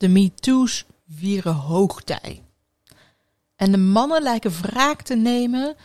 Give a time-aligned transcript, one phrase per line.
[0.00, 2.42] De MeToo's vieren hoogtij.
[3.56, 5.76] En de mannen lijken wraak te nemen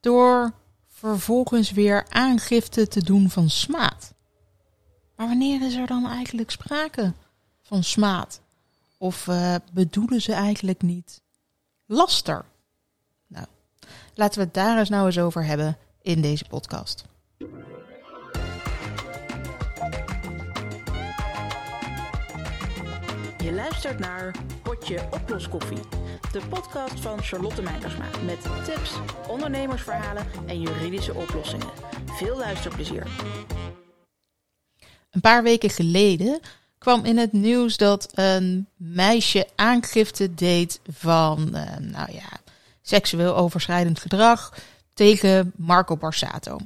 [0.00, 0.52] door
[0.88, 4.14] vervolgens weer aangifte te doen van smaad.
[5.16, 7.12] Maar wanneer is er dan eigenlijk sprake
[7.62, 8.40] van smaad?
[8.98, 11.22] Of uh, bedoelen ze eigenlijk niet
[11.86, 12.44] laster?
[13.26, 13.46] Nou,
[14.14, 17.04] laten we het daar eens nou eens over hebben in deze podcast.
[23.46, 25.80] Je luistert naar Potje Oploskoffie,
[26.32, 28.92] de podcast van Charlotte Meijersma met tips,
[29.28, 31.68] ondernemersverhalen en juridische oplossingen.
[32.06, 33.06] Veel luisterplezier.
[35.10, 36.40] Een paar weken geleden
[36.78, 42.40] kwam in het nieuws dat een meisje aangifte deed van, uh, nou ja,
[42.82, 44.54] seksueel overschrijdend gedrag
[44.94, 46.58] tegen Marco Borsato.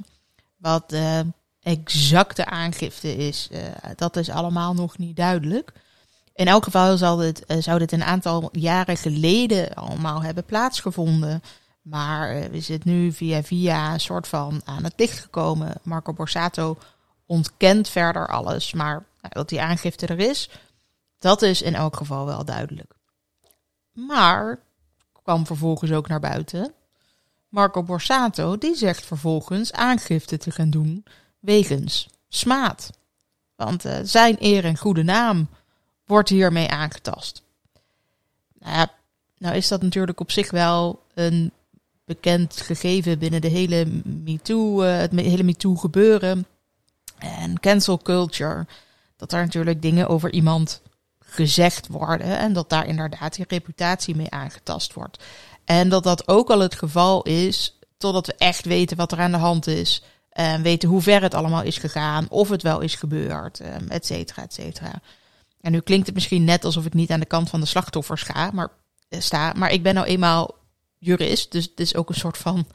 [0.57, 1.25] Wat de
[1.61, 3.59] exacte aangifte is, uh,
[3.95, 5.73] dat is allemaal nog niet duidelijk.
[6.41, 11.43] In elk geval zal dit, uh, zou dit een aantal jaren geleden allemaal hebben plaatsgevonden.
[11.81, 15.73] Maar uh, is het nu via via een soort van aan het licht gekomen.
[15.83, 16.77] Marco Borsato
[17.25, 18.73] ontkent verder alles.
[18.73, 20.49] Maar nou, dat die aangifte er is,
[21.19, 22.93] dat is in elk geval wel duidelijk.
[23.91, 24.59] Maar
[25.23, 26.73] kwam vervolgens ook naar buiten.
[27.49, 31.05] Marco Borsato die zegt vervolgens aangifte te gaan doen
[31.39, 32.89] wegens smaad.
[33.55, 35.47] Want uh, zijn eer en goede naam
[36.11, 37.41] wordt hiermee aangetast.
[38.59, 38.87] Nou,
[39.37, 41.51] nou is dat natuurlijk op zich wel een
[42.05, 46.45] bekend gegeven binnen de hele MeToo, uh, het hele MeToo gebeuren
[47.17, 48.67] en cancel culture.
[49.15, 50.81] Dat er natuurlijk dingen over iemand
[51.19, 55.23] gezegd worden en dat daar inderdaad je reputatie mee aangetast wordt.
[55.65, 59.31] En dat dat ook al het geval is totdat we echt weten wat er aan
[59.31, 60.03] de hand is.
[60.29, 64.43] En weten hoe ver het allemaal is gegaan, of het wel is gebeurd, et cetera,
[64.43, 65.01] et cetera.
[65.61, 68.21] En nu klinkt het misschien net alsof ik niet aan de kant van de slachtoffers
[68.21, 68.69] ga, maar,
[69.09, 70.55] eh, sta, maar ik ben nou eenmaal
[70.97, 72.67] jurist, dus het is ook een soort van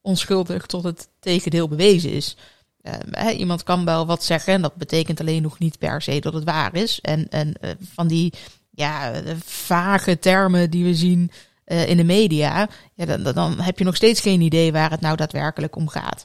[0.00, 2.36] onschuldig tot het tegendeel bewezen is.
[2.82, 6.32] Uh, iemand kan wel wat zeggen en dat betekent alleen nog niet per se dat
[6.32, 7.00] het waar is.
[7.00, 8.32] En, en uh, van die
[8.70, 9.12] ja,
[9.44, 11.30] vage termen die we zien
[11.64, 15.16] in de media, ja, dan, dan heb je nog steeds geen idee waar het nou
[15.16, 16.22] daadwerkelijk om gaat.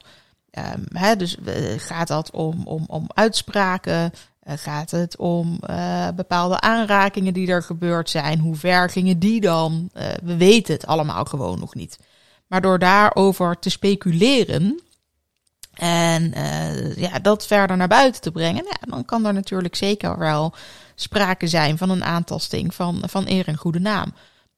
[0.94, 1.38] Hè, dus
[1.78, 4.12] gaat dat om, om, om uitspraken?
[4.48, 8.40] Uh, gaat het om uh, bepaalde aanrakingen die er gebeurd zijn?
[8.40, 9.90] Hoe ver gingen die dan?
[9.94, 12.00] Uh, we weten het allemaal gewoon nog niet.
[12.48, 14.82] Maar door daarover te speculeren
[15.74, 16.34] en
[16.96, 20.54] ja, dat verder naar buiten te brengen, ja, dan kan er natuurlijk zeker wel
[20.96, 24.14] sprake zijn van een aantasting van, van eer en goede naam.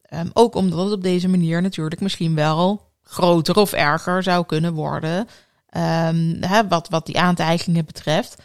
[0.10, 4.74] Um, ook omdat het op deze manier natuurlijk misschien wel groter of erger zou kunnen
[4.74, 5.20] worden.
[5.20, 8.36] Um, hè, wat, wat die aantijgingen betreft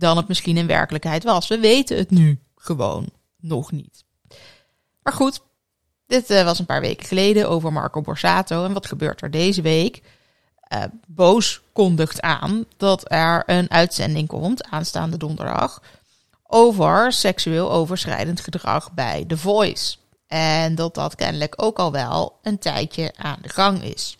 [0.00, 1.48] dan het misschien in werkelijkheid was.
[1.48, 3.08] We weten het nu gewoon
[3.40, 4.04] nog niet.
[5.02, 5.40] Maar goed,
[6.06, 8.64] dit uh, was een paar weken geleden over Marco Borsato.
[8.64, 10.02] En wat gebeurt er deze week?
[10.74, 15.82] Uh, Boos kondigt aan dat er een uitzending komt aanstaande donderdag
[16.46, 19.96] over seksueel overschrijdend gedrag bij The Voice.
[20.26, 24.18] En dat dat kennelijk ook al wel een tijdje aan de gang is.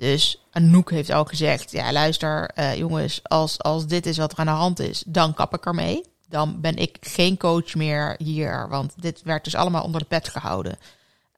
[0.00, 4.38] Dus Anouk heeft al gezegd, ja luister uh, jongens, als, als dit is wat er
[4.38, 6.04] aan de hand is, dan kap ik ermee.
[6.28, 10.28] Dan ben ik geen coach meer hier, want dit werd dus allemaal onder de pet
[10.28, 10.78] gehouden.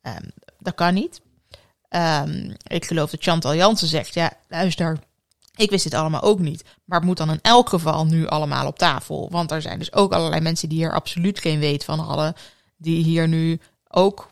[0.02, 1.20] Um, dat kan niet.
[1.90, 4.98] Um, ik geloof dat Chantal Jansen zegt, ja luister,
[5.56, 6.64] ik wist dit allemaal ook niet.
[6.84, 9.28] Maar het moet dan in elk geval nu allemaal op tafel.
[9.30, 12.34] Want er zijn dus ook allerlei mensen die hier absoluut geen weet van hadden.
[12.76, 14.31] Die hier nu ook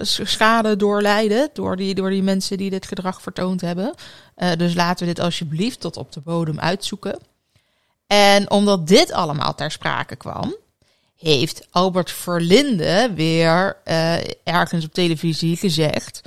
[0.00, 3.94] schade doorlijden door die, door die mensen die dit gedrag vertoond hebben.
[4.36, 7.18] Uh, dus laten we dit alsjeblieft tot op de bodem uitzoeken.
[8.06, 10.56] En omdat dit allemaal ter sprake kwam,
[11.16, 16.22] heeft Albert Verlinde weer uh, ergens op televisie gezegd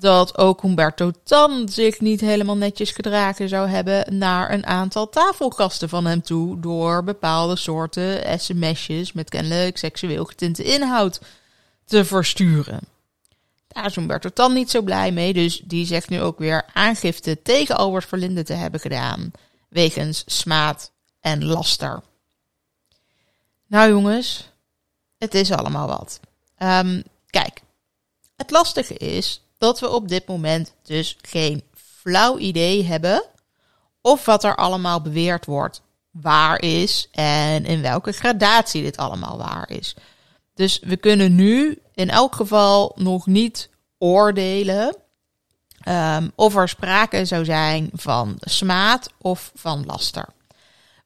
[0.00, 5.88] dat ook Humberto Tan zich niet helemaal netjes gedragen zou hebben naar een aantal tafelgasten
[5.88, 11.20] van hem toe door bepaalde soorten sms'jes met kennelijk seksueel getinte inhoud
[11.90, 12.80] te versturen.
[13.68, 17.42] Daar is Humberto Tan niet zo blij mee, dus die zegt nu ook weer aangifte
[17.42, 19.30] tegen Albert Verlinde te hebben gedaan,
[19.68, 20.90] wegens smaad
[21.20, 22.02] en laster.
[23.66, 24.50] Nou jongens,
[25.18, 26.20] het is allemaal wat.
[26.58, 27.62] Um, kijk,
[28.36, 33.24] het lastige is dat we op dit moment dus geen flauw idee hebben
[34.00, 39.70] of wat er allemaal beweerd wordt waar is en in welke gradatie dit allemaal waar
[39.70, 39.94] is.
[40.54, 43.68] Dus we kunnen nu in elk geval nog niet
[43.98, 44.96] oordelen
[45.88, 50.28] um, of er sprake zou zijn van smaad of van laster.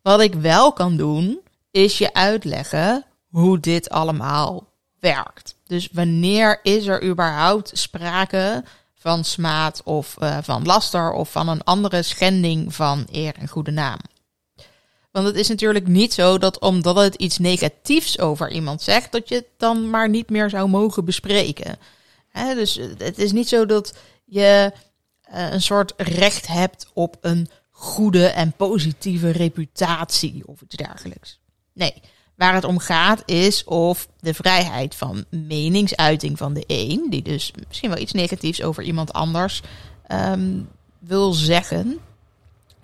[0.03, 4.67] Wat ik wel kan doen, is je uitleggen hoe dit allemaal
[5.01, 5.57] werkt.
[5.67, 8.65] Dus wanneer is er überhaupt sprake
[8.95, 13.71] van smaad of uh, van laster of van een andere schending van eer en goede
[13.71, 13.99] naam?
[15.15, 19.29] Want het is natuurlijk niet zo dat omdat het iets negatiefs over iemand zegt, dat
[19.29, 21.79] je het dan maar niet meer zou mogen bespreken.
[22.55, 23.95] Dus het is niet zo dat
[24.25, 24.73] je
[25.35, 31.39] uh, een soort recht hebt op een goede en positieve reputatie of iets dergelijks.
[31.73, 31.95] Nee,
[32.35, 37.53] waar het om gaat is of de vrijheid van meningsuiting van de een, die dus
[37.69, 39.63] misschien wel iets negatiefs over iemand anders
[40.13, 40.69] um,
[40.99, 42.01] wil zeggen,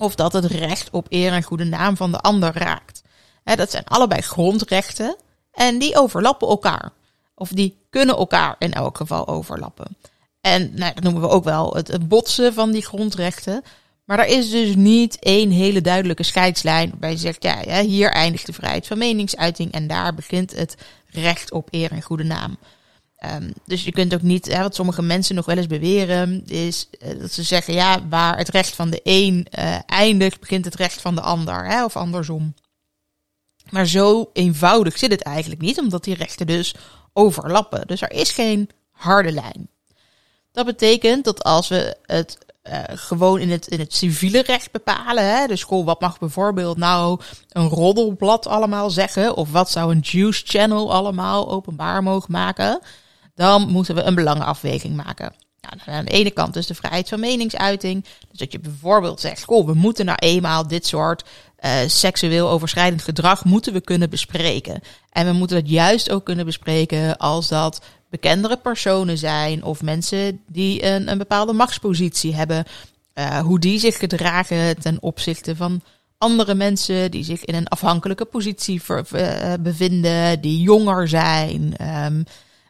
[0.00, 3.02] of dat het recht op eer en goede naam van de ander raakt.
[3.44, 5.16] Dat zijn allebei grondrechten
[5.52, 6.92] en die overlappen elkaar.
[7.34, 9.96] Of die kunnen elkaar in elk geval overlappen.
[10.40, 13.62] En nou, dat noemen we ook wel het, het botsen van die grondrechten.
[14.04, 18.46] Maar er is dus niet één hele duidelijke scheidslijn waarbij je zegt, ja, hier eindigt
[18.46, 20.76] de vrijheid van meningsuiting en daar begint het
[21.06, 22.58] recht op eer en goede naam.
[23.32, 26.88] Um, dus je kunt ook niet, hè, wat sommige mensen nog wel eens beweren, is
[26.98, 30.74] uh, dat ze zeggen, ja, waar het recht van de een uh, eindigt, begint het
[30.74, 32.54] recht van de ander, hè, of andersom.
[33.70, 36.74] Maar zo eenvoudig zit het eigenlijk niet, omdat die rechten dus
[37.12, 37.86] overlappen.
[37.86, 39.68] Dus er is geen harde lijn.
[40.52, 45.24] Dat betekent dat als we het uh, gewoon in het, in het civiele recht bepalen.
[45.24, 45.46] Hè?
[45.46, 49.36] De school, wat mag bijvoorbeeld nou een roddelblad allemaal zeggen?
[49.36, 52.80] Of wat zou een Juice Channel allemaal openbaar mogen maken?
[53.40, 55.32] Dan moeten we een belangenafweging maken.
[55.60, 58.04] Nou, aan de ene kant dus de vrijheid van meningsuiting.
[58.28, 61.24] Dus dat je bijvoorbeeld zegt, goh, we moeten nou eenmaal dit soort
[61.60, 64.80] uh, seksueel overschrijdend gedrag moeten we kunnen bespreken.
[65.10, 70.40] En we moeten het juist ook kunnen bespreken als dat bekendere personen zijn of mensen
[70.46, 72.64] die een, een bepaalde machtspositie hebben.
[73.14, 75.82] Uh, hoe die zich gedragen ten opzichte van
[76.18, 82.24] andere mensen die zich in een afhankelijke positie ver, uh, bevinden, die jonger zijn, um,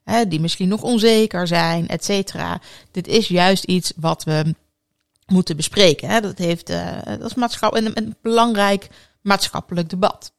[0.04, 2.60] uh, die misschien nog onzeker zijn, et cetera.
[2.90, 4.54] Dit is juist iets wat we
[5.26, 6.08] moeten bespreken.
[6.08, 6.20] Hè.
[6.20, 8.88] Dat, heeft, dat is een, een belangrijk
[9.22, 10.32] maatschappelijk debat.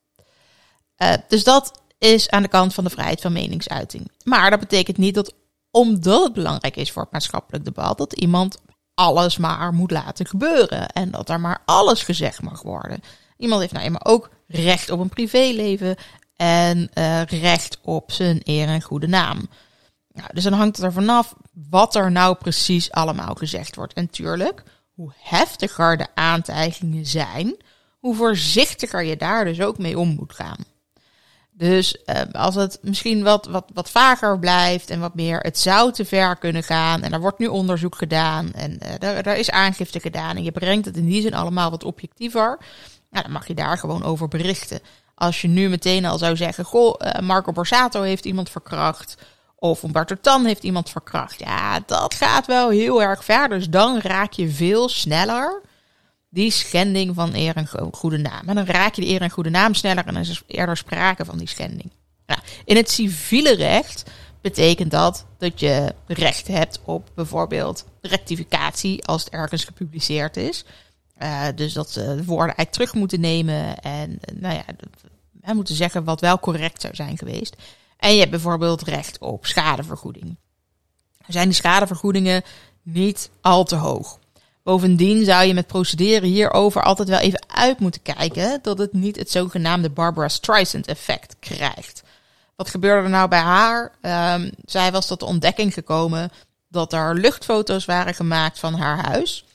[1.27, 4.11] dus dat is aan de kant van de vrijheid van meningsuiting.
[4.23, 5.33] Maar dat betekent niet dat
[5.71, 8.57] omdat het belangrijk is voor het maatschappelijk debat, dat iemand
[8.93, 10.87] alles maar moet laten gebeuren.
[10.87, 13.01] En dat er maar alles gezegd mag worden.
[13.37, 15.95] Iemand heeft nou eenmaal ook recht op een privéleven
[16.41, 19.49] en uh, recht op zijn eer en goede naam.
[20.11, 21.35] Nou, dus dan hangt het er vanaf
[21.69, 23.93] wat er nou precies allemaal gezegd wordt.
[23.93, 27.55] En tuurlijk, hoe heftiger de aantijgingen zijn,
[27.99, 30.57] hoe voorzichtiger je daar dus ook mee om moet gaan.
[31.51, 35.91] Dus uh, als het misschien wat, wat, wat vager blijft en wat meer, het zou
[35.91, 37.01] te ver kunnen gaan.
[37.01, 40.35] En er wordt nu onderzoek gedaan en er, er is aangifte gedaan.
[40.35, 42.57] En je brengt het in die zin allemaal wat objectiever.
[43.09, 44.79] Nou, dan mag je daar gewoon over berichten.
[45.21, 49.17] Als je nu meteen al zou zeggen, goh, uh, Marco Borsato heeft iemand verkracht.
[49.55, 51.39] Of Umberto Tan heeft iemand verkracht.
[51.39, 53.49] Ja, dat gaat wel heel erg ver.
[53.49, 55.61] Dus dan raak je veel sneller
[56.29, 58.49] die schending van eer en goede naam.
[58.49, 61.25] En dan raak je de eer en goede naam sneller en er is eerder sprake
[61.25, 61.91] van die schending.
[62.25, 64.03] Nou, in het civiele recht
[64.41, 70.65] betekent dat dat je recht hebt op bijvoorbeeld rectificatie als het ergens gepubliceerd is.
[71.21, 74.63] Uh, dus dat ze de woorden eigenlijk terug moeten nemen en nou ja,
[75.43, 77.55] we moeten zeggen wat wel correct zou zijn geweest.
[77.97, 80.37] En je hebt bijvoorbeeld recht op schadevergoeding.
[81.27, 82.43] Zijn die schadevergoedingen
[82.83, 84.19] niet al te hoog?
[84.63, 89.15] Bovendien zou je met procederen hierover altijd wel even uit moeten kijken dat het niet
[89.15, 92.03] het zogenaamde Barbara Streisand effect krijgt.
[92.55, 93.91] Wat gebeurde er nou bij haar?
[94.35, 96.31] Um, zij was tot de ontdekking gekomen
[96.67, 99.45] dat er luchtfoto's waren gemaakt van haar huis.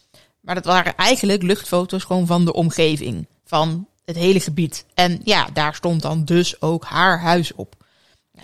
[0.41, 4.85] Maar dat waren eigenlijk luchtfoto's gewoon van de omgeving, van het hele gebied.
[4.95, 7.75] En ja, daar stond dan dus ook haar huis op.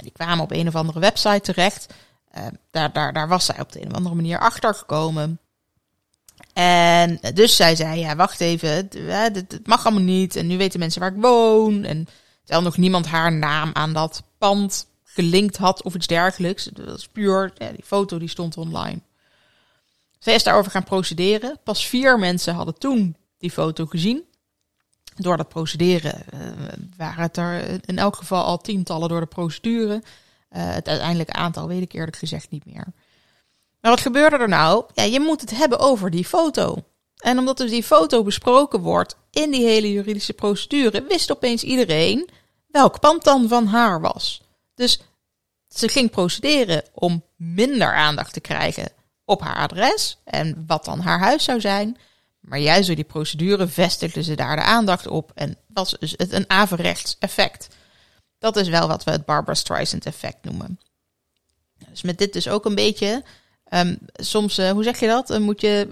[0.00, 1.86] Die kwamen op een of andere website terecht.
[2.38, 5.40] Uh, daar, daar, daar was zij op de een of andere manier achter gekomen.
[6.52, 10.36] En dus zij zei, ja, wacht even, het, mag allemaal niet.
[10.36, 11.84] En nu weten mensen waar ik woon.
[11.84, 12.08] En
[12.40, 16.64] terwijl nog niemand haar naam aan dat pand gelinkt had of iets dergelijks.
[16.64, 19.00] Dat was puur, die foto die stond online.
[20.18, 21.58] Zij is daarover gaan procederen.
[21.64, 24.24] Pas vier mensen hadden toen die foto gezien.
[25.14, 26.40] Door dat procederen uh,
[26.96, 29.94] waren het er in elk geval al tientallen door de procedure.
[29.94, 30.00] Uh,
[30.50, 32.86] het uiteindelijke aantal weet ik eerlijk gezegd niet meer.
[33.80, 34.84] Maar wat gebeurde er nou?
[34.94, 36.84] Ja, je moet het hebben over die foto.
[37.16, 42.28] En omdat dus die foto besproken wordt in die hele juridische procedure, wist opeens iedereen
[42.66, 44.42] welk pand dan van haar was.
[44.74, 45.00] Dus
[45.68, 48.92] ze ging procederen om minder aandacht te krijgen
[49.24, 51.96] op haar adres en wat dan haar huis zou zijn.
[52.42, 56.32] Maar juist door die procedure vestigde ze daar de aandacht op en was dus het
[56.32, 57.68] een averechts effect.
[58.38, 60.80] Dat is wel wat we het Barbara Streisand effect noemen.
[61.90, 63.24] Dus met dit dus ook een beetje.
[63.64, 65.38] Ehm, soms, uh, hoe zeg je dat?
[65.38, 65.86] Moet je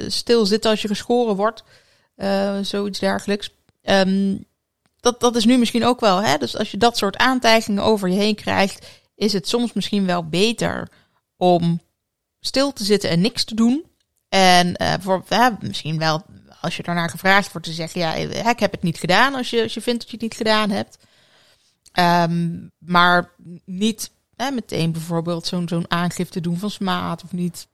[0.00, 1.64] uh, stil zitten als je geschoren wordt.
[2.62, 3.50] zoiets dergelijks.
[3.82, 4.46] Um,
[5.00, 6.22] dat, dat is nu misschien ook wel.
[6.22, 6.38] Hè?
[6.38, 10.28] Dus als je dat soort aantijgingen over je heen krijgt, is het soms misschien wel
[10.28, 10.88] beter
[11.36, 11.80] om
[12.40, 13.84] stil te zitten en niks te doen.
[14.28, 15.24] En voor,
[15.60, 16.24] misschien wel
[16.60, 18.14] als je daarnaar gevraagd wordt te zeggen, ja,
[18.50, 20.70] ik heb het niet gedaan als je, als je vindt dat je het niet gedaan
[20.70, 20.98] hebt.
[21.98, 23.30] Um, maar
[23.64, 27.68] niet meteen bijvoorbeeld zo'n aangifte doen van smaad of niet.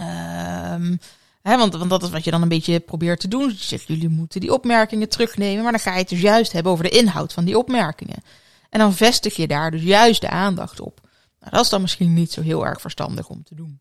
[0.00, 0.98] Um,
[1.42, 3.48] hè, want, want dat is wat je dan een beetje probeert te doen.
[3.48, 6.72] Je zegt, jullie moeten die opmerkingen terugnemen, maar dan ga je het dus juist hebben
[6.72, 8.22] over de inhoud van die opmerkingen.
[8.70, 11.00] En dan vestig je daar dus juist de aandacht op.
[11.40, 13.80] Nou, dat is dan misschien niet zo heel erg verstandig om te doen.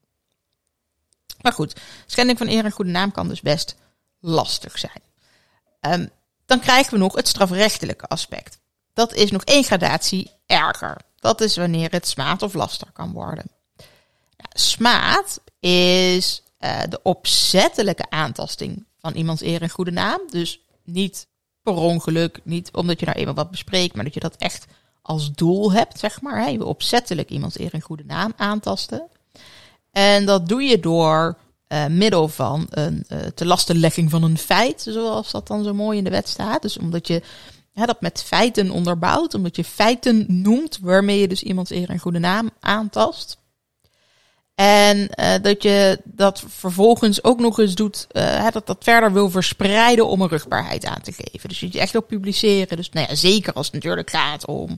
[1.42, 3.76] Maar goed, schending van eer en goede naam kan dus best
[4.20, 5.02] lastig zijn.
[5.82, 6.10] Um,
[6.46, 8.60] dan krijgen we nog het strafrechtelijke aspect.
[8.94, 10.98] Dat is nog één gradatie erger.
[11.20, 13.46] Dat is wanneer het smaad of laster kan worden.
[14.38, 20.20] Nou, smaad is uh, de opzettelijke aantasting van iemands eer en goede naam.
[20.30, 21.28] Dus niet
[21.64, 24.66] per ongeluk, niet omdat je nou eenmaal wat bespreekt, maar dat je dat echt
[25.02, 26.42] als doel hebt, zeg maar.
[26.42, 26.48] Hè?
[26.48, 29.08] Je opzettelijk iemands eer en goede naam aantasten.
[29.96, 31.38] En dat doe je door
[31.68, 35.98] uh, middel van een uh, te lastenlegging van een feit, zoals dat dan zo mooi
[35.98, 36.62] in de wet staat.
[36.62, 37.22] Dus omdat je
[37.74, 42.20] dat met feiten onderbouwt, omdat je feiten noemt waarmee je dus iemands eer en goede
[42.20, 43.38] naam aantast.
[44.56, 48.08] En uh, dat je dat vervolgens ook nog eens doet,
[48.52, 51.50] dat dat verder wil verspreiden om een rugbaarheid aan te geven.
[51.50, 52.78] Dus je echt wil publiceren.
[52.78, 54.78] Dus nou ja, zeker als het natuurlijk gaat om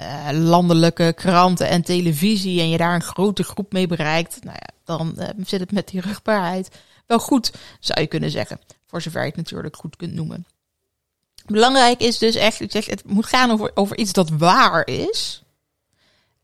[0.00, 4.74] uh, landelijke kranten en televisie en je daar een grote groep mee bereikt, nou ja,
[4.84, 5.16] dan
[5.46, 6.68] zit het met die rugbaarheid
[7.06, 8.60] wel goed, zou je kunnen zeggen.
[8.86, 10.46] Voor zover je het natuurlijk goed kunt noemen.
[11.46, 15.42] Belangrijk is dus echt, ik zeg, het moet gaan over, over iets dat waar is.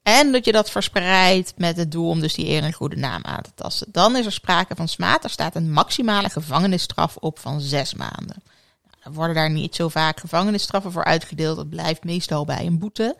[0.02, 3.24] En dat je dat verspreidt met het doel om dus die eer en goede naam
[3.24, 3.88] aan te tasten.
[3.92, 5.24] Dan is er sprake van smaad.
[5.24, 8.42] Er staat een maximale gevangenisstraf op van zes maanden.
[8.82, 11.56] Nou, er worden daar niet zo vaak gevangenisstraffen voor uitgedeeld.
[11.56, 13.16] Dat blijft meestal bij een boete.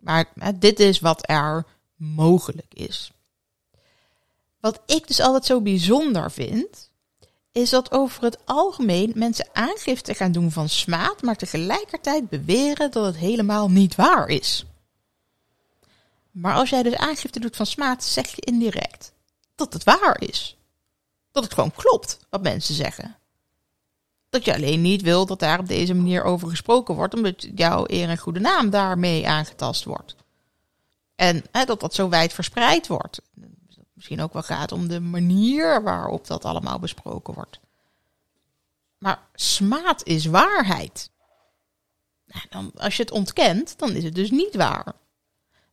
[0.00, 0.26] Maar
[0.58, 1.66] dit is wat er
[1.96, 3.12] mogelijk is.
[4.60, 6.90] Wat ik dus altijd zo bijzonder vind,
[7.52, 13.04] is dat over het algemeen mensen aangifte gaan doen van smaad, maar tegelijkertijd beweren dat
[13.04, 14.64] het helemaal niet waar is.
[16.30, 19.12] Maar als jij dus aangifte doet van smaad, zeg je indirect
[19.54, 20.58] dat het waar is.
[21.30, 23.16] Dat het gewoon klopt wat mensen zeggen.
[24.30, 27.84] Dat je alleen niet wil dat daar op deze manier over gesproken wordt, omdat jouw
[27.86, 30.14] eer en goede naam daarmee aangetast wordt.
[31.14, 33.20] En hè, dat dat zo wijd verspreid wordt
[34.00, 37.60] misschien ook wel gaat om de manier waarop dat allemaal besproken wordt.
[38.98, 41.10] Maar smaad is waarheid.
[42.26, 44.92] Nou, dan, als je het ontkent, dan is het dus niet waar.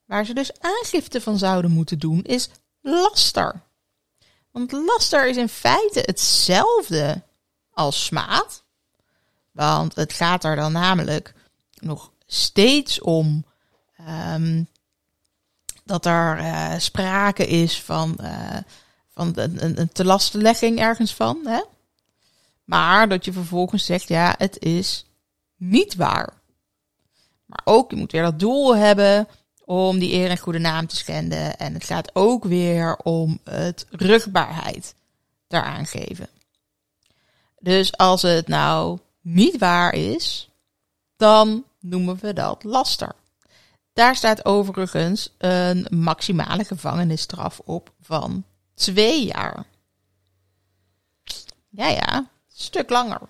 [0.05, 2.49] Waar ze dus aangifte van zouden moeten doen, is
[2.81, 3.61] laster.
[4.51, 7.23] Want laster is in feite hetzelfde
[7.77, 8.63] als smaad.
[9.51, 11.33] Want het gaat er dan namelijk
[11.79, 13.45] nog steeds om
[14.33, 14.67] um,
[15.83, 18.57] dat er uh, sprake is van, uh,
[19.09, 21.39] van een, een, een telastenlegging ergens van.
[21.43, 21.61] Hè?
[22.63, 25.05] Maar dat je vervolgens zegt, ja, het is
[25.55, 26.33] niet waar.
[27.45, 29.27] Maar ook, je moet weer dat doel hebben
[29.65, 31.57] om die eer en goede naam te schenden.
[31.57, 34.95] En het gaat ook weer om het rugbaarheid
[35.47, 36.29] daaraan geven.
[37.59, 40.49] Dus als het nou niet waar is,
[41.15, 43.11] dan noemen we dat laster.
[43.93, 49.65] Daar staat overigens een maximale gevangenisstraf op van twee jaar.
[51.69, 53.21] Ja, ja, een stuk langer.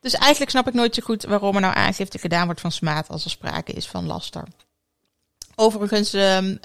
[0.00, 3.08] Dus eigenlijk snap ik nooit zo goed waarom er nou aangifte gedaan wordt van smaad
[3.08, 4.44] als er sprake is van laster.
[5.54, 6.56] Overigens uh, uh,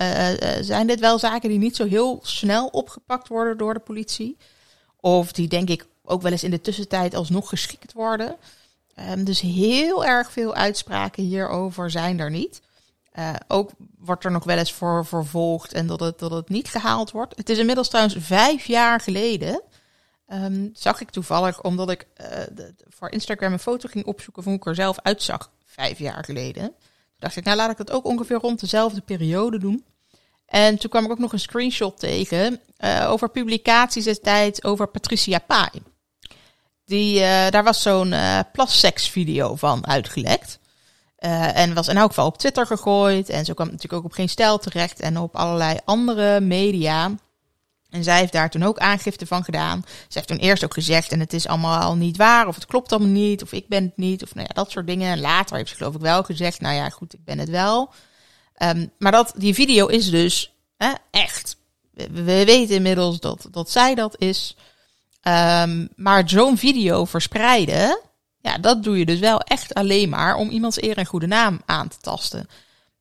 [0.62, 4.38] zijn dit wel zaken die niet zo heel snel opgepakt worden door de politie.
[5.00, 8.36] Of die denk ik ook wel eens in de tussentijd alsnog geschikt worden.
[9.10, 12.62] Um, dus heel erg veel uitspraken hierover zijn er niet.
[13.20, 16.68] Uh, ook wordt er nog wel eens voor vervolgd en dat het, dat het niet
[16.68, 17.38] gehaald wordt.
[17.38, 19.62] Het is inmiddels trouwens vijf jaar geleden.
[20.28, 22.08] Um, zag ik toevallig, omdat ik
[22.54, 26.24] de, voor Instagram een foto ging opzoeken van hoe ik er zelf uitzag vijf jaar
[26.24, 26.64] geleden.
[26.64, 29.86] Toen dacht ik, nou laat ik dat ook ongeveer rond dezelfde periode doen.
[30.46, 35.40] En toen kwam ik ook nog een screenshot tegen uh, over publicaties destijds over Patricia
[35.40, 35.70] Pai.
[36.94, 37.20] Die,
[37.50, 38.16] daar was zo'n
[38.52, 40.60] plasseks video van uitgelekt.
[41.20, 43.30] Uh, en was in elk geval op Twitter gegooid.
[43.30, 45.00] En zo kwam natuurlijk ook op Geen Stijl terecht.
[45.00, 47.12] En op allerlei andere media.
[47.90, 49.84] En zij heeft daar toen ook aangifte van gedaan.
[49.86, 52.92] Ze heeft toen eerst ook gezegd, en het is allemaal niet waar, of het klopt
[52.92, 55.12] allemaal niet, of ik ben het niet, of nou ja, dat soort dingen.
[55.12, 57.94] En later heeft ze geloof ik wel gezegd, nou ja, goed, ik ben het wel.
[58.58, 60.54] Um, maar dat, die video is dus?
[61.12, 61.58] Echt.
[61.92, 64.56] We, we weten inmiddels dat, dat zij dat is.
[65.24, 68.00] Ehm, maar zo'n video verspreiden,
[68.40, 71.62] ja, dat doe je dus wel echt alleen maar om iemands eer en goede naam
[71.66, 72.50] aan te tasten.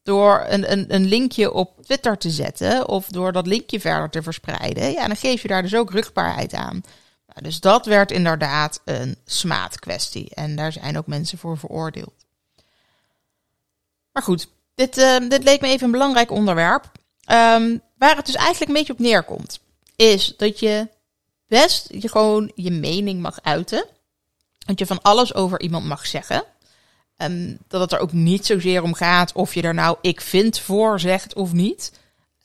[0.03, 4.23] Door een, een, een linkje op Twitter te zetten of door dat linkje verder te
[4.23, 6.83] verspreiden, ja, dan geef je daar dus ook rugbaarheid aan.
[7.27, 10.35] Nou, dus dat werd inderdaad een smaadkwestie.
[10.35, 12.25] En daar zijn ook mensen voor veroordeeld.
[14.13, 16.85] Maar goed, dit, uh, dit leek me even een belangrijk onderwerp.
[16.85, 19.61] Um, waar het dus eigenlijk een beetje op neerkomt,
[19.97, 20.89] is dat je
[21.53, 23.87] best je gewoon je mening mag uiten.
[24.59, 26.45] Dat je van alles over iemand mag zeggen.
[27.17, 30.59] Um, dat het er ook niet zozeer om gaat of je er nou ik vind
[30.59, 31.93] voor zegt of niet.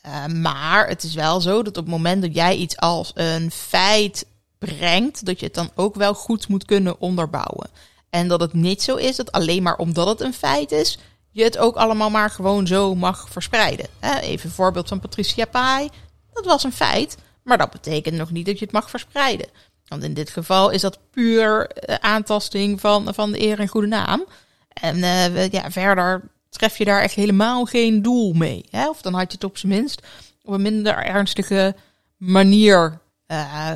[0.06, 3.52] Uh, maar het is wel zo dat op het moment dat jij iets als een
[3.52, 4.26] feit
[4.58, 7.70] brengt, dat je het dan ook wel goed moet kunnen onderbouwen.
[8.10, 10.98] En dat het niet zo is dat alleen maar omdat het een feit is,
[11.32, 13.88] je het ook allemaal maar gewoon zo mag verspreiden.
[14.22, 15.90] Even een voorbeeld van Patricia Pai.
[16.34, 17.18] Dat was een feit,
[17.48, 19.48] maar dat betekent nog niet dat je het mag verspreiden.
[19.88, 23.88] Want in dit geval is dat puur eh, aantasting van, van de eer en goede
[23.88, 24.26] naam.
[24.74, 28.66] En uh, ja, verder tref je daar echt helemaal geen doel mee.
[28.70, 28.90] Hè?
[28.90, 30.02] Of dan had je het op zijn minst
[30.44, 31.76] op een minder ernstige
[32.18, 33.72] manier uh,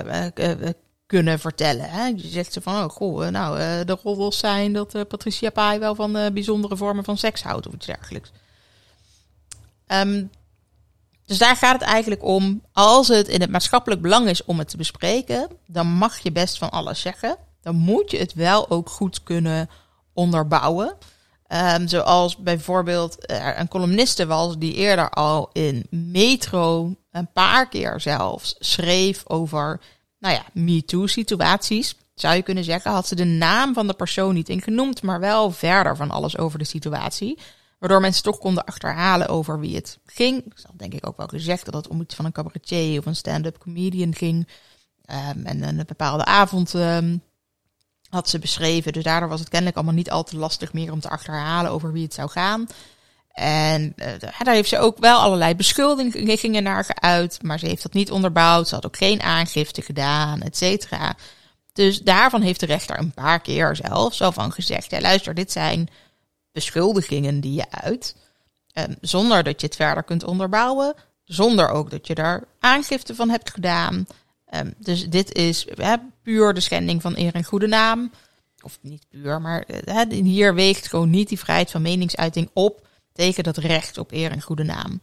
[1.06, 1.90] kunnen vertellen.
[1.90, 2.06] Hè?
[2.06, 6.12] Je zegt ze van, oh goh, nou, de roddels zijn dat Patricia Pai wel van
[6.12, 8.32] bijzondere vormen van seks houdt of iets dergelijks.
[9.88, 10.30] Um,
[11.32, 12.62] dus daar gaat het eigenlijk om.
[12.74, 16.58] Als het in het maatschappelijk belang is om het te bespreken, dan mag je best
[16.58, 17.38] van alles zeggen.
[17.62, 19.70] Dan moet je het wel ook goed kunnen
[20.14, 20.98] onderbouwen.
[21.48, 23.16] Um, zoals bijvoorbeeld
[23.56, 29.82] een columniste was die eerder al in Metro een paar keer zelfs schreef over,
[30.20, 31.96] nou ja, MeToo-situaties.
[32.16, 35.52] Zou je kunnen zeggen, had ze de naam van de persoon niet ingenoemd, maar wel
[35.52, 37.38] verder van alles over de situatie.
[37.82, 40.46] Waardoor mensen toch konden achterhalen over wie het ging.
[40.46, 43.06] Ik zal denk ik ook wel gezegd dat het om iets van een cabaretier of
[43.06, 44.48] een stand-up comedian ging.
[45.36, 47.24] Um, en een bepaalde avond um,
[48.10, 48.94] had ze beschreven.
[48.94, 51.92] Dus daardoor was het kennelijk allemaal niet al te lastig meer om te achterhalen over
[51.92, 52.68] wie het zou gaan.
[53.32, 57.44] En uh, daar heeft ze ook wel allerlei beschuldigingen naar geuit.
[57.44, 58.68] Maar ze heeft dat niet onderbouwd.
[58.68, 61.16] Ze had ook geen aangifte gedaan, et cetera.
[61.74, 65.90] Dus daarvan heeft de rechter een paar keer zelf zo van gezegd: luister, dit zijn
[66.52, 68.16] beschuldigingen die je uit.
[68.74, 70.94] Um, zonder dat je het verder kunt onderbouwen.
[71.24, 74.08] Zonder ook dat je daar aangifte van hebt gedaan.
[74.54, 75.66] Um, dus dit is
[76.24, 78.12] puur de schending van eer en goede naam.
[78.64, 83.44] Of niet puur, maar hè, hier weegt gewoon niet die vrijheid van meningsuiting op tegen
[83.44, 85.02] dat recht op eer en goede naam.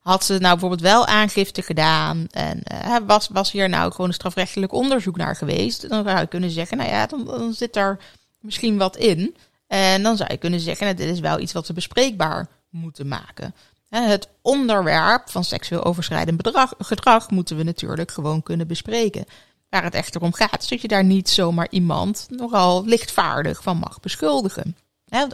[0.00, 4.14] Had ze nou bijvoorbeeld wel aangifte gedaan en uh, was, was hier nou gewoon een
[4.14, 7.98] strafrechtelijk onderzoek naar geweest, dan zou je kunnen zeggen, nou ja, dan, dan zit er
[8.38, 9.36] misschien wat in.
[9.70, 13.08] En dan zou je kunnen zeggen, nou, dit is wel iets wat we bespreekbaar moeten
[13.08, 13.54] maken.
[13.88, 19.24] Het onderwerp van seksueel overschrijdend gedrag moeten we natuurlijk gewoon kunnen bespreken.
[19.68, 23.76] Waar het echter om gaat, is dat je daar niet zomaar iemand nogal lichtvaardig van
[23.76, 24.76] mag beschuldigen.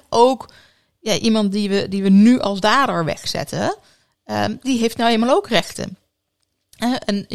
[0.09, 0.49] ook
[1.01, 3.77] ja, iemand die we, die we nu als dader wegzetten,
[4.25, 5.99] um, die heeft nou eenmaal ook rechten.
[7.05, 7.27] en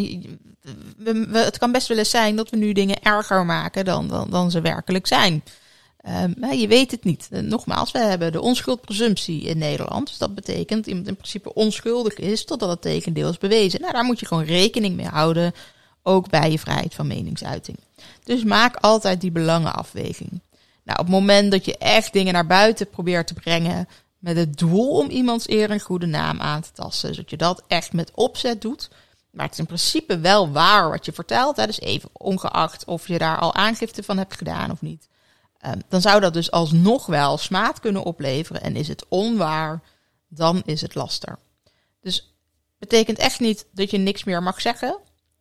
[0.97, 4.29] we, het kan best wel eens zijn dat we nu dingen erger maken dan, dan,
[4.29, 5.43] dan ze werkelijk zijn.
[6.07, 7.27] Um, je weet het niet.
[7.31, 10.07] Nogmaals, we hebben de onschuldpresumptie in Nederland.
[10.07, 13.81] Dus dat betekent iemand in principe onschuldig is totdat het tegendeel is bewezen.
[13.81, 15.53] Nou, daar moet je gewoon rekening mee houden,
[16.03, 17.77] ook bij je vrijheid van meningsuiting.
[18.23, 20.41] Dus maak altijd die belangenafweging.
[20.83, 23.87] Nou, op het moment dat je echt dingen naar buiten probeert te brengen
[24.17, 27.63] met het doel om iemands eer en goede naam aan te tasten, zodat je dat
[27.67, 28.89] echt met opzet doet.
[29.31, 31.57] Maar het is in principe wel waar wat je vertelt.
[31.57, 31.65] Hè?
[31.65, 35.09] Dus even ongeacht of je daar al aangifte van hebt gedaan of niet.
[35.65, 38.62] Um, dan zou dat dus alsnog wel smaad kunnen opleveren.
[38.62, 39.82] En is het onwaar,
[40.28, 41.39] dan is het laster.
[42.02, 42.36] Dus
[42.78, 44.97] betekent echt niet dat je niks meer mag zeggen.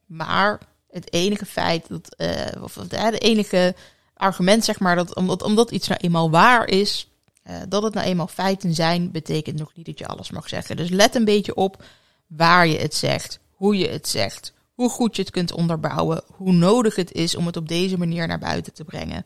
[0.06, 3.74] Maar het enige feit dat, uh, of de enige
[4.14, 7.08] argument, zeg maar, dat omdat, omdat iets nou eenmaal waar is,
[7.46, 10.76] uh, dat het nou eenmaal feiten zijn, betekent nog niet dat je alles mag zeggen.
[10.76, 11.84] Dus let een beetje op
[12.26, 16.52] waar je het zegt, hoe je het zegt, hoe goed je het kunt onderbouwen, hoe
[16.52, 19.24] nodig het is om het op deze manier naar buiten te brengen.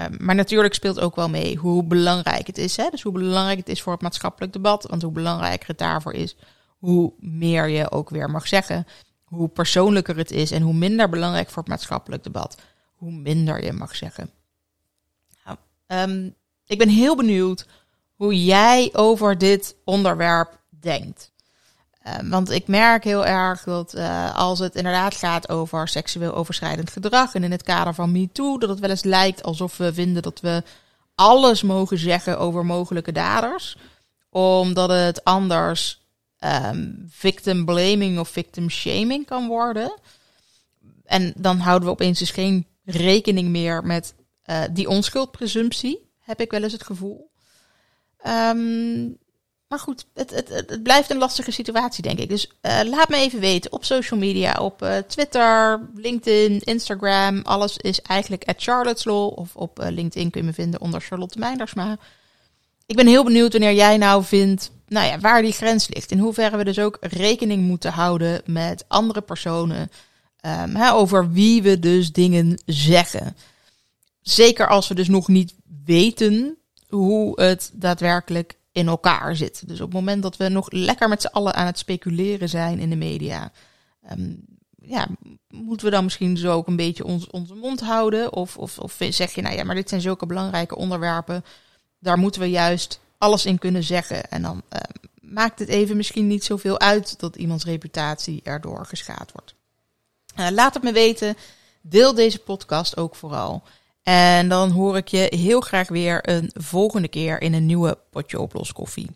[0.00, 2.76] Um, maar natuurlijk speelt ook wel mee hoe belangrijk het is.
[2.76, 2.88] Hè?
[2.90, 4.86] Dus hoe belangrijk het is voor het maatschappelijk debat.
[4.88, 6.36] Want hoe belangrijker het daarvoor is,
[6.78, 8.86] hoe meer je ook weer mag zeggen.
[9.24, 12.56] Hoe persoonlijker het is en hoe minder belangrijk voor het maatschappelijk debat
[13.02, 14.30] hoe minder je mag zeggen.
[15.44, 16.34] Nou, um,
[16.66, 17.66] ik ben heel benieuwd
[18.14, 21.31] hoe jij over dit onderwerp denkt.
[22.08, 26.90] Um, want ik merk heel erg dat uh, als het inderdaad gaat over seksueel overschrijdend
[26.90, 30.22] gedrag en in het kader van MeToo, dat het wel eens lijkt alsof we vinden
[30.22, 30.62] dat we
[31.14, 33.76] alles mogen zeggen over mogelijke daders,
[34.30, 36.00] omdat het anders
[36.38, 39.98] ehm, victim blaming of victim shaming kan worden.
[41.04, 44.14] En dan houden we opeens dus geen rekening meer met
[44.46, 47.30] uh, die onschuldpresumptie, heb ik wel eens het gevoel.
[48.26, 49.18] Um,
[49.72, 52.28] maar goed, het, het, het, blijft een lastige situatie, denk ik.
[52.28, 57.40] Dus uh, laat me even weten op social media, op uh, Twitter, LinkedIn, Instagram.
[57.42, 59.38] Alles is eigenlijk at Charlotte's Law.
[59.38, 61.96] Of op uh, LinkedIn kun je me vinden onder Charlotte Meindersma.
[62.86, 66.10] Ik ben heel benieuwd wanneer jij nou vindt, nou ja, waar die grens ligt.
[66.10, 69.90] In hoeverre we dus ook rekening moeten houden met andere personen.
[70.46, 73.36] Um, hè, over wie we dus dingen zeggen.
[74.22, 75.54] Zeker als we dus nog niet
[75.84, 76.56] weten
[76.88, 79.68] hoe het daadwerkelijk in elkaar zit.
[79.68, 82.78] Dus op het moment dat we nog lekker met z'n allen aan het speculeren zijn
[82.78, 83.52] in de media,
[84.10, 85.06] um, ja,
[85.48, 88.32] moeten we dan misschien zo ook een beetje ons, onze mond houden?
[88.32, 91.44] Of, of, of zeg je, nou ja, maar dit zijn zulke belangrijke onderwerpen,
[91.98, 94.30] daar moeten we juist alles in kunnen zeggen.
[94.30, 94.80] En dan uh,
[95.20, 99.54] maakt het even misschien niet zoveel uit dat iemands reputatie erdoor geschaad wordt.
[100.36, 101.36] Uh, laat het me weten.
[101.80, 103.62] Deel deze podcast ook vooral.
[104.02, 108.40] En dan hoor ik je heel graag weer een volgende keer in een nieuwe potje
[108.40, 109.10] oploskoffie.